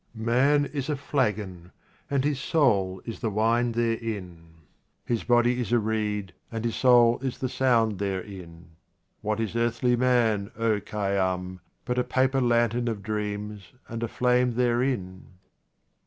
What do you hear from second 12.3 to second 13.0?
lantern